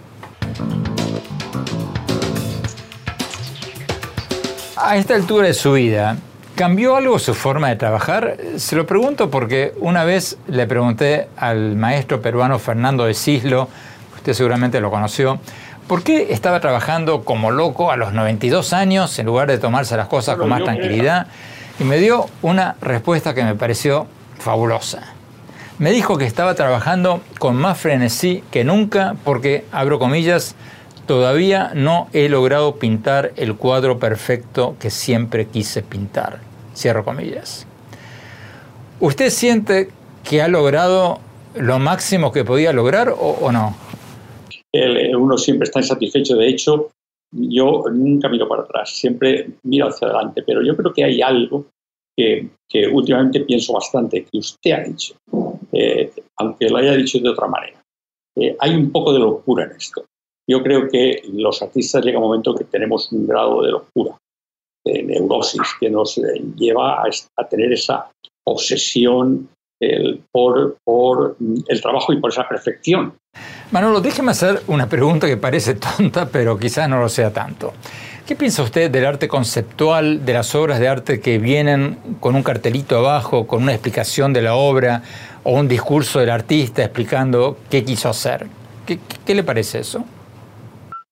[4.77, 6.17] A esta altura de su vida,
[6.55, 8.37] ¿Cambió algo su forma de trabajar?
[8.59, 13.69] Se lo pregunto porque una vez le pregunté al maestro peruano Fernando de Cislo,
[14.15, 15.41] usted seguramente lo conoció,
[15.89, 20.07] ¿por qué estaba trabajando como loco a los 92 años en lugar de tomarse las
[20.07, 21.27] cosas con más tranquilidad?
[21.79, 24.07] y me dio una respuesta que me pareció
[24.39, 25.14] fabulosa.
[25.79, 30.55] Me dijo que estaba trabajando con más frenesí que nunca porque, abro comillas,
[31.07, 36.39] todavía no he logrado pintar el cuadro perfecto que siempre quise pintar.
[36.77, 37.67] Cierro comillas.
[39.01, 39.91] ¿Usted siente
[40.23, 41.19] que ha logrado
[41.57, 43.77] lo máximo que podía lograr o, no?
[44.73, 46.37] uno siempre está insatisfecho.
[46.37, 46.91] De hecho,
[47.33, 50.43] yo nunca miro para atrás, siempre miro hacia adelante.
[50.47, 51.67] Pero yo creo que hay algo
[52.17, 52.49] que,
[52.93, 55.15] últimamente pienso bastante, que usted ha dicho,
[55.75, 57.83] eh, aunque lo haya dicho de otra manera.
[58.37, 60.05] Eh, hay un poco de locura en esto.
[60.49, 64.17] Yo creo que los artistas llega un momento que tenemos un grado de locura,
[64.85, 68.11] de neurosis, que nos eh, lleva a, tener esa
[68.47, 69.49] obsesión
[70.33, 71.37] por, por,
[71.69, 73.15] el trabajo y por esa perfección.
[73.71, 77.75] Manolo, déjeme hacer una pregunta que parece tonta, pero quizás no lo sea tanto.
[78.27, 82.43] ¿Qué piensa usted del arte conceptual, de las obras de arte que vienen con un
[82.43, 85.03] cartelito abajo, con una explicación de la obra
[85.45, 88.47] o un discurso del artista explicando qué quiso hacer?
[88.87, 90.05] ¿Qué, le parece eso?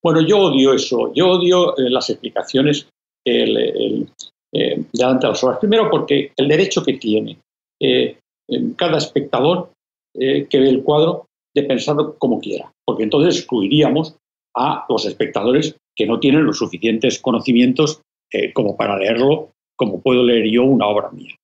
[0.03, 1.12] Bueno, yo odio eso.
[1.14, 2.88] Yo odio eh, las explicaciones
[3.25, 4.09] el, el,
[4.53, 5.59] eh, delante de las obras.
[5.59, 7.38] Primero porque el derecho que tiene
[7.81, 8.18] eh,
[8.77, 9.71] cada espectador
[10.14, 14.14] que ve el cuadro de pensarlo como quiera, porque entonces excluiríamos
[14.55, 18.03] a los espectadores que no tienen los suficientes conocimientos
[18.53, 21.35] como para leerlo como puedo leer yo una obra mía.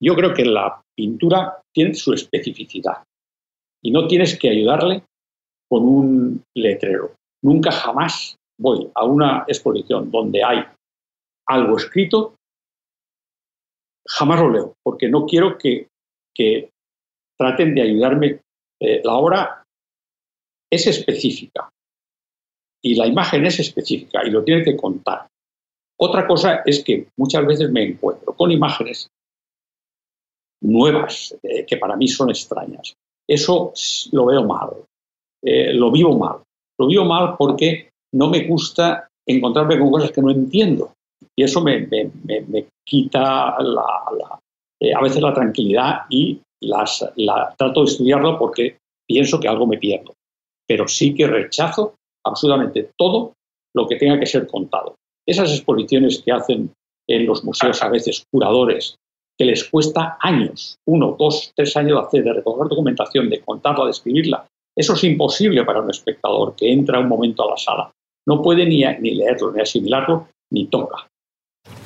[0.00, 3.02] Yo creo que la pintura tiene su especificidad
[3.82, 5.02] y no tienes que ayudarle
[5.68, 7.14] con un letrero.
[7.42, 10.64] Nunca jamás voy a una exposición donde hay
[11.48, 12.36] algo escrito,
[14.06, 15.88] jamás lo leo, porque no quiero que,
[17.38, 18.40] traten de ayudarme.
[18.80, 19.62] Eh, la obra
[20.70, 21.68] es específica,
[22.82, 25.26] y la imagen es específica y lo tiene que contar.
[26.02, 29.10] Otra cosa es que muchas veces me encuentro con imágenes
[30.62, 32.94] nuevas eh, que para mí son extrañas.
[33.28, 33.72] Eso
[34.12, 34.70] lo veo mal,
[35.44, 36.38] eh, lo vivo mal.
[36.78, 40.92] Lo vivo mal porque no me gusta encontrarme con cosas que no entiendo.
[41.36, 41.86] Y eso me,
[42.84, 43.56] quita
[44.80, 49.66] eh, a veces la tranquilidad y las, la, trato de estudiarlo porque pienso que algo
[49.66, 50.14] me pierdo.
[50.66, 53.34] Pero sí que rechazo absolutamente todo
[53.74, 54.96] lo que tenga que ser contado.
[55.26, 56.72] Esas exposiciones que hacen
[57.08, 58.96] en los museos a veces curadores,
[59.38, 63.86] que les cuesta años, uno, dos, tres años de hacer, de recoger documentación, de contarla,
[63.86, 67.90] de escribirla, eso es imposible para un espectador que entra un momento a la sala.
[68.26, 71.06] No puede ni, ni leerlo, ni asimilarlo, ni toca.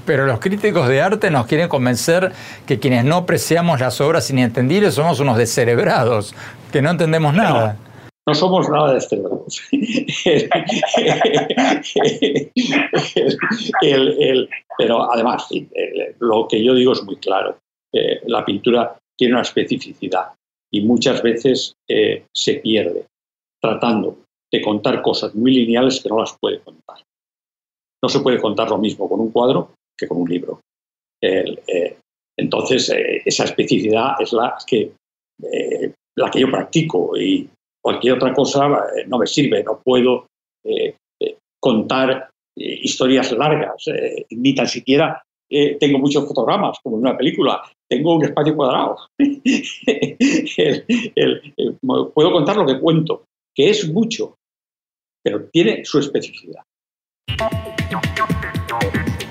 [0.05, 2.33] Pero los críticos de arte nos quieren convencer
[2.67, 6.35] que quienes no apreciamos las obras inentendibles somos unos descerebrados,
[6.73, 7.79] que no entendemos nada.
[8.27, 9.01] No somos nada de
[13.83, 15.47] el, pero además,
[16.21, 17.59] lo que yo digo es muy claro.
[17.93, 20.33] Eh, la pintura tiene una especificidad
[20.73, 23.07] y muchas veces eh, se pierde
[23.61, 27.05] tratando de contar cosas muy lineales que no las puede contar.
[28.03, 30.61] No se puede contar lo mismo con un cuadro que con un libro.
[31.23, 31.99] Eh,
[32.39, 32.91] entonces,
[33.25, 34.93] esa especificidad es la que,
[36.17, 37.49] la que yo practico y,
[37.85, 38.67] Cualquier otra cosa
[38.97, 40.27] eh, no me sirve, no puedo
[40.65, 43.85] eh, eh, contar historias largas,
[44.31, 45.21] ni tan siquiera
[45.79, 48.97] tengo muchos fotogramas, como en una película, tengo un espacio cuadrado.
[52.15, 54.37] puedo contar lo que cuento, que es mucho,
[55.23, 56.63] pero tiene su especificidad.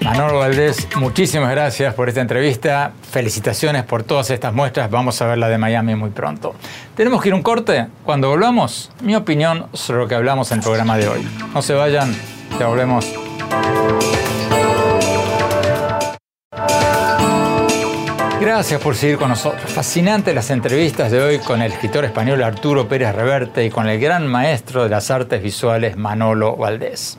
[0.03, 2.91] Manolo Valdés, muchísimas gracias por esta entrevista.
[3.09, 4.91] Felicitaciones por todas estas muestras.
[4.91, 6.55] Vamos a ver la de Miami muy pronto.
[6.93, 7.87] Tenemos que ir un corte.
[8.03, 11.25] Cuando volvamos, mi opinión sobre lo que hablamos en el programa de hoy.
[11.53, 12.13] No se vayan,
[12.59, 13.13] ya volvemos.
[18.41, 19.71] Gracias por seguir con nosotros.
[19.71, 24.01] Fascinante las entrevistas de hoy con el escritor español Arturo Pérez Reverte y con el
[24.01, 27.17] gran maestro de las artes visuales Manolo Valdés.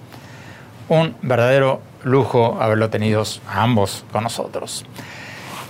[0.90, 4.84] Un verdadero lujo haberlo tenido a ambos con nosotros.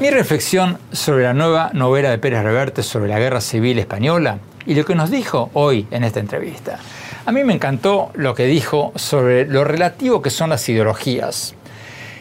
[0.01, 4.75] Mi reflexión sobre la nueva novela de Pérez Reverte sobre la guerra civil española y
[4.75, 6.79] lo que nos dijo hoy en esta entrevista.
[7.27, 11.54] A mí me encantó lo que dijo sobre lo relativo que son las ideologías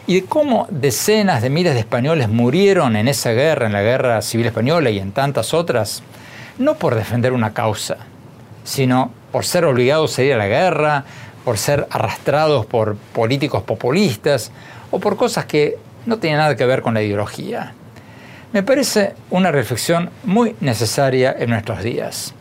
[0.06, 4.22] y de cómo decenas de miles de españoles murieron en esa guerra, en la guerra
[4.22, 6.02] civil española y en tantas otras,
[6.58, 7.96] no por defender una causa,
[8.64, 11.04] sino por ser obligados a ir a la guerra,
[11.44, 14.50] por ser arrastrados por políticos populistas
[14.90, 15.76] o por cosas que
[16.06, 17.74] no tienen nada que ver con la ideología.
[18.52, 22.34] Me parece una reflexión muy necesaria en nuestros días.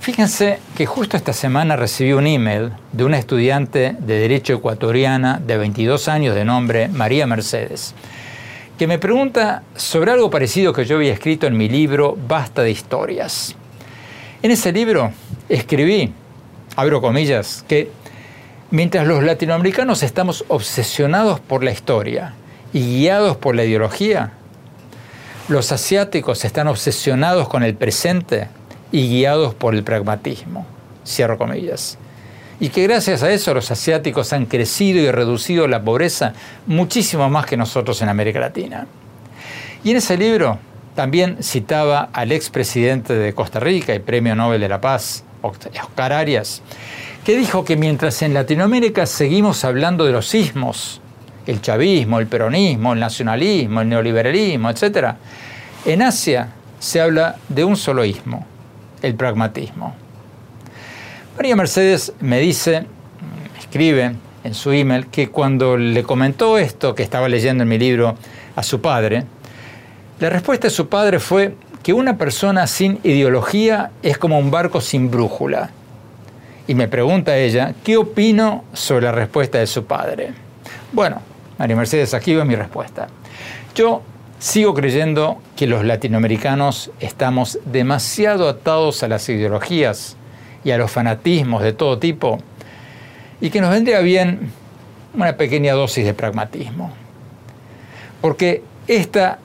[0.00, 5.58] Fíjense que justo esta semana recibí un email de una estudiante de Derecho ecuatoriana de
[5.58, 7.94] 22 años de nombre María Mercedes.
[8.78, 12.70] que me pregunta sobre algo parecido que yo había escrito en mi libro Basta de
[12.70, 13.56] Historias.
[14.40, 15.10] En ese libro
[15.48, 16.12] escribí,
[16.76, 17.90] abro comillas, que
[18.70, 22.34] mientras los latinoamericanos estamos obsesionados por la historia
[22.72, 24.32] y guiados por la ideología,
[25.48, 28.48] los asiáticos están obsesionados con el presente
[28.92, 30.66] y guiados por el pragmatismo.
[31.06, 31.96] Cierro comillas.
[32.60, 36.34] Y que gracias a eso los asiáticos han crecido y reducido la pobreza
[36.66, 38.86] muchísimo más que nosotros en América Latina.
[39.84, 40.58] Y en ese libro
[40.94, 46.60] también citaba al expresidente de Costa Rica y Premio Nobel de la Paz, Oscar Arias,
[47.24, 51.00] que dijo que mientras en Latinoamérica seguimos hablando de los sismos,
[51.46, 55.14] el chavismo, el peronismo, el nacionalismo, el neoliberalismo, etc.
[55.84, 56.48] En Asia
[56.78, 58.46] se habla de un solo ismo,
[59.02, 59.94] el pragmatismo.
[61.36, 62.86] María Mercedes me dice,
[63.58, 64.14] escribe
[64.44, 68.16] en su email, que cuando le comentó esto que estaba leyendo en mi libro
[68.56, 69.24] a su padre,
[70.20, 74.80] la respuesta de su padre fue que una persona sin ideología es como un barco
[74.80, 75.70] sin brújula.
[76.68, 80.34] Y me pregunta ella, ¿qué opino sobre la respuesta de su padre?
[80.92, 81.22] Bueno,
[81.58, 83.08] María Mercedes, aquí va mi respuesta.
[83.74, 84.02] Yo
[84.38, 90.16] sigo creyendo que los latinoamericanos estamos demasiado atados a las ideologías
[90.62, 92.38] y a los fanatismos de todo tipo
[93.40, 94.52] y que nos vendría bien
[95.14, 96.92] una pequeña dosis de pragmatismo.
[98.20, 99.38] Porque este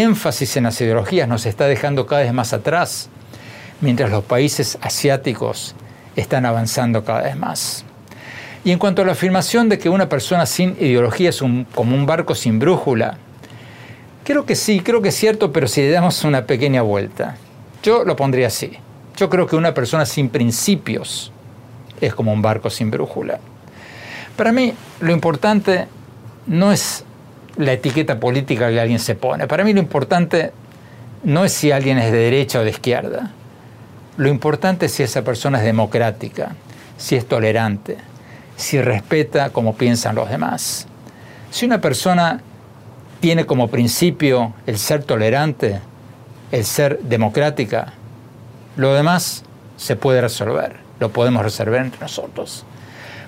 [0.00, 3.08] énfasis en las ideologías nos está dejando cada vez más atrás,
[3.80, 5.74] mientras los países asiáticos
[6.16, 7.84] están avanzando cada vez más.
[8.64, 11.42] Y en cuanto a la afirmación de que una persona sin ideología es
[11.74, 13.18] como un barco sin brújula,
[14.24, 17.36] creo que sí, creo que es cierto, pero si le damos una pequeña vuelta,
[17.82, 18.72] yo lo pondría así.
[19.16, 21.30] Yo creo que una persona sin principios
[22.00, 23.38] es como un barco sin brújula.
[24.36, 25.86] Para mí, lo importante
[26.46, 27.04] no es
[27.56, 29.46] la etiqueta política que alguien se pone.
[29.46, 30.52] Para mí lo importante
[31.22, 33.32] no es si alguien es de derecha o de izquierda.
[34.16, 36.54] Lo importante es si esa persona es democrática,
[36.96, 37.96] si es tolerante,
[38.56, 40.86] si respeta como piensan los demás.
[41.50, 42.40] Si una persona
[43.20, 45.80] tiene como principio el ser tolerante,
[46.52, 47.94] el ser democrática,
[48.76, 49.42] lo demás
[49.76, 52.64] se puede resolver, lo podemos resolver entre nosotros.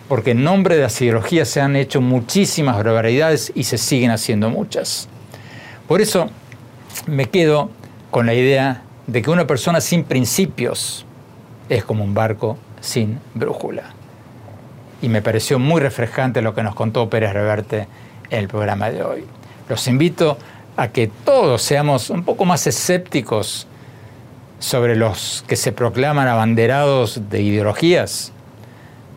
[0.09, 4.51] Porque en nombre de las ideologías se han hecho muchísimas barbaridades y se siguen haciendo
[4.51, 5.09] muchas.
[5.89, 6.31] Por eso
[7.07, 7.71] me quedo
[8.13, 11.05] con la idea de que una persona sin principios
[11.69, 13.97] es como un barco sin brújula
[15.03, 17.87] y me pareció muy refrescante lo que nos contó Pérez Reverte
[18.31, 19.25] en el programa de hoy.
[19.69, 20.39] Los invito
[20.77, 23.67] a que todos seamos un poco más escépticos
[24.59, 28.33] sobre los que se proclaman abanderados de ideologías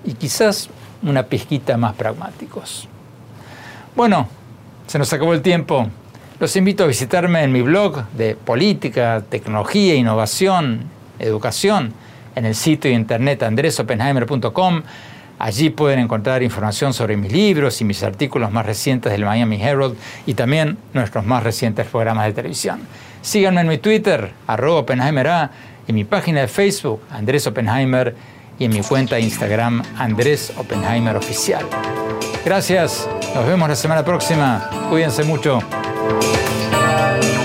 [0.03, 0.69] y quizás
[1.01, 2.87] una pizquita más pragmáticos.
[3.95, 4.27] Bueno,
[4.87, 5.87] se nos acabó el tiempo.
[6.39, 10.85] Los invito a visitarme en mi blog de política, tecnología, innovación,
[11.19, 11.93] educación,
[12.35, 14.83] en el sitio de internet andresopenheimer.com
[15.39, 19.95] Allí pueden encontrar información sobre mis libros y mis artículos más recientes del Miami Herald
[20.25, 22.81] y también nuestros más recientes programas de televisión.
[23.21, 25.49] Síganme en mi Twitter, arroba Oppenheimer
[25.87, 28.15] en mi página de Facebook, Andrés Oppenheimer,
[28.59, 31.65] y en mi cuenta de Instagram, Andrés Oppenheimer Oficial.
[32.43, 34.69] Gracias, nos vemos la semana próxima.
[34.89, 35.61] Cuídense mucho.
[35.99, 37.38] Thank you.